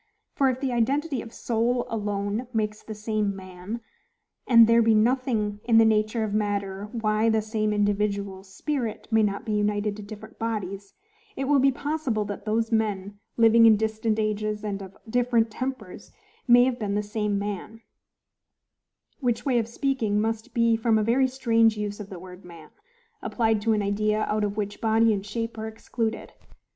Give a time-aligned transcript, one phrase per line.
[0.33, 3.81] For if the identity of SOUL ALONE makes the same MAN;
[4.47, 9.21] and there be nothing in the nature of matter why the same individual spirit may
[9.21, 10.95] not be united to different bodies,
[11.35, 16.11] it will be possible that those men, living in distant ages, and of different tempers,
[16.47, 17.81] may have been the same man:
[19.19, 22.71] which way of speaking must be from a very strange use of the word man,
[23.21, 26.33] applied to an idea out of which body and shape are excluded.